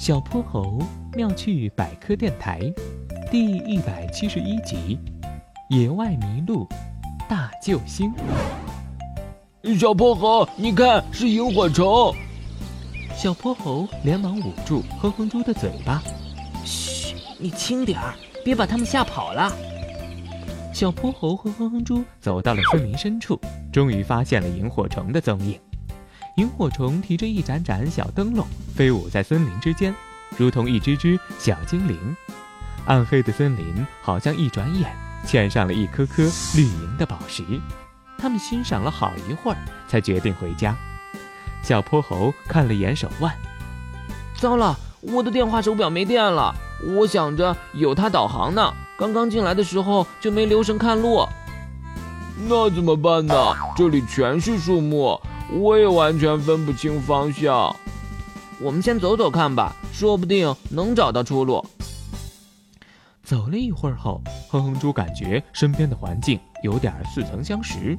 [0.00, 0.78] 小泼猴
[1.12, 2.58] 妙趣百科电台，
[3.30, 4.98] 第一百七十一集：
[5.68, 6.66] 野外迷路
[7.28, 8.10] 大救星。
[9.78, 12.14] 小泼猴，你看是萤火虫！
[13.14, 16.02] 小泼猴连忙捂住哼哼猪的嘴巴
[16.64, 19.52] ：“嘘，你轻点儿，别把他们吓跑了。”
[20.72, 23.38] 小泼猴和哼哼猪走到了森林深处，
[23.70, 25.60] 终于发现了萤火虫的踪影。
[26.40, 29.94] 萤火虫提着一盏盏小灯笼，飞舞在森林之间，
[30.38, 32.16] 如同一只只小精灵。
[32.86, 34.90] 暗黑的森林好像一转眼
[35.26, 36.22] 嵌上了一颗颗
[36.56, 37.44] 绿莹的宝石。
[38.16, 40.74] 他们欣赏了好一会儿，才决定回家。
[41.62, 43.36] 小泼猴看了眼手腕，
[44.34, 46.54] 糟了，我的电话手表没电了。
[46.96, 51.28] 我想着有它导航呢，刚刚进来的时候就没留神看路。
[52.48, 53.34] 那怎么办呢？
[53.76, 55.20] 这里全是树木。
[55.52, 57.74] 我也完全分不清方向，
[58.60, 61.64] 我们先走走看吧，说不定能找到出路。
[63.24, 67.98] 走了一会儿后，哼哼猪感觉身边的环境有点似曾相识。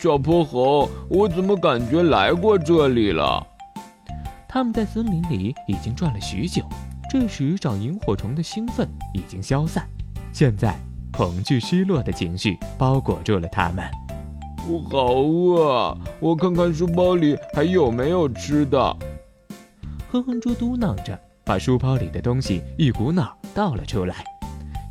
[0.00, 3.46] 小泼猴，我怎么感觉来过这里了？
[4.48, 6.62] 他们在森林里已经转了许久，
[7.10, 9.86] 这时找萤火虫的兴奋已经消散，
[10.32, 10.74] 现在
[11.16, 13.88] 恐惧、失落的情绪包裹住了他们。
[14.66, 18.96] 我好饿，我看看书包里还有没有吃的。
[20.10, 24.24] 哼哼猪嘟囔着，把书包里的东西一股脑倒了出来：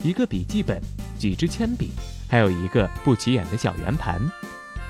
[0.01, 0.81] 一个笔记本，
[1.19, 1.91] 几支铅笔，
[2.29, 4.21] 还有一个不起眼的小圆盘。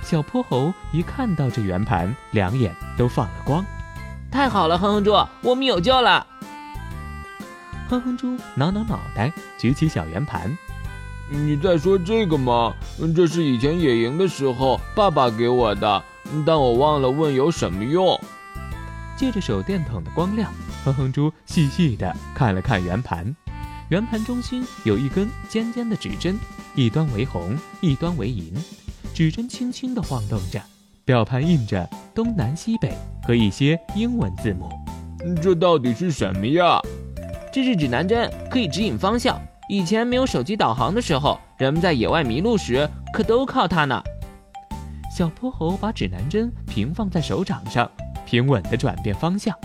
[0.04, 3.66] 小泼猴一看到这圆盘，两眼都放了光。
[4.30, 6.28] 太好了，哼哼猪，我们有救了！
[7.90, 10.56] 哼哼猪挠挠脑袋，举起小圆盘。
[11.34, 12.76] 你在说这个吗？
[13.16, 16.04] 这是以前野营的时候爸爸给我的，
[16.46, 18.20] 但我忘了问有什么用。
[19.18, 20.54] 借着手电筒的光亮，
[20.86, 23.36] 哼哼猪细细的看了看圆盘，
[23.90, 26.38] 圆盘中心有一根尖尖的指针，
[26.76, 28.54] 一端为红，一端为银，
[29.12, 30.62] 指针轻轻地晃动着，
[31.04, 32.96] 表盘印着东南西北
[33.26, 34.70] 和一些英文字母。
[35.42, 36.80] 这到底是什么呀？
[37.52, 39.40] 这是指南针，可以指引方向。
[39.70, 44.02] 以前没有手机导航的时候，人们在野外迷路时可都靠它呢。
[45.16, 47.90] 小泼猴把指南针平放在手掌上，
[48.26, 49.56] 平稳地转变方向，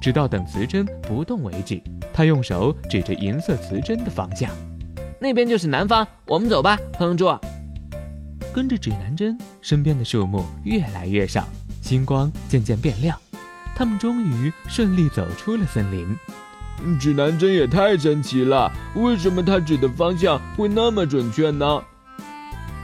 [0.00, 1.80] 直到等磁针不动为止。
[2.12, 4.50] 他用手指着银色磁针的方向，
[5.20, 6.06] 那边就是南方。
[6.26, 7.26] 我们走吧，哼哼猪。
[8.52, 11.46] 跟着指南针，身边的树木越来越少，
[11.82, 13.18] 星光渐渐变亮，
[13.74, 16.16] 他们终于顺利走出了森林。
[17.00, 18.70] 指南针也太神奇了！
[18.94, 21.82] 为什么它指的方向会那么准确呢？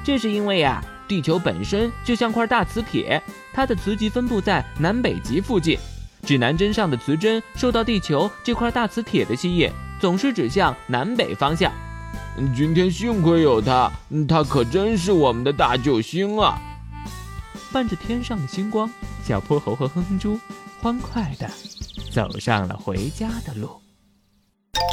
[0.04, 3.22] 这是因为呀，地球本身就像块大磁铁，
[3.52, 5.78] 它的磁极分布在南北极附近。
[6.24, 9.70] 指南针上的磁针受到地球这块大磁铁的吸引，
[10.00, 11.72] 总是指向南北方向。
[12.56, 13.90] 今天幸亏有它，
[14.28, 16.58] 它可真是我们的大救星啊！
[17.72, 18.90] 伴着天上的星光，
[19.24, 20.38] 小泼猴和哼哼猪
[20.80, 21.50] 欢快的
[22.10, 23.81] 走上了回家的路。